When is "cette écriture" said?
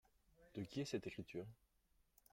0.85-1.45